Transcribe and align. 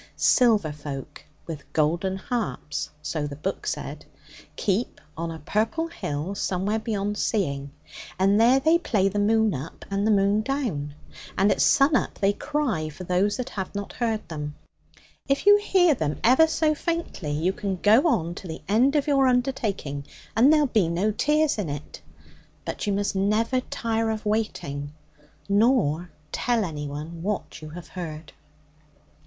Silver 0.17 0.71
folk 0.71 1.23
with 1.45 1.71
golden 1.73 2.17
harps, 2.17 2.89
so 3.03 3.27
the 3.27 3.35
book 3.35 3.67
said, 3.67 4.03
keep 4.55 4.99
on 5.15 5.29
a 5.29 5.37
purple 5.37 5.89
hill 5.89 6.33
somewhere 6.33 6.79
beyond 6.79 7.19
seeing, 7.19 7.69
and 8.17 8.41
there 8.41 8.59
they 8.59 8.79
play 8.79 9.09
the 9.09 9.19
moon 9.19 9.53
up 9.53 9.85
and 9.91 10.07
the 10.07 10.09
moon 10.09 10.41
down. 10.41 10.95
And 11.37 11.51
at 11.51 11.61
sun 11.61 11.95
up 11.95 12.15
they 12.15 12.33
cry 12.33 12.89
for 12.89 13.03
those 13.03 13.37
that 13.37 13.49
have 13.49 13.75
not 13.75 13.93
heard 13.93 14.27
them. 14.27 14.55
If 15.27 15.45
you 15.45 15.57
hear 15.57 15.93
them 15.93 16.19
ever 16.23 16.47
so 16.47 16.73
faintly, 16.73 17.29
you 17.33 17.53
can 17.53 17.75
go 17.75 18.07
on 18.07 18.33
to 18.33 18.47
the 18.47 18.63
end 18.67 18.95
of 18.95 19.05
your 19.05 19.27
undertaking, 19.27 20.07
and 20.35 20.51
there'll 20.51 20.65
be 20.65 20.87
no 20.89 21.11
tears 21.11 21.59
in 21.59 21.69
it. 21.69 22.01
But 22.65 22.87
you 22.87 22.93
must 22.93 23.15
never 23.15 23.61
tire 23.61 24.09
of 24.09 24.25
waiting, 24.25 24.93
nor 25.47 26.09
tell 26.31 26.65
anyone 26.65 27.21
what 27.21 27.61
you 27.61 27.69
have 27.69 27.89
heard. 27.89 28.33